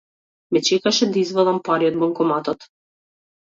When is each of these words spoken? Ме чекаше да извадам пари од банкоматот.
Ме 0.55 0.59
чекаше 0.67 1.07
да 1.17 1.21
извадам 1.23 1.61
пари 1.69 1.91
од 1.91 2.01
банкоматот. 2.05 2.67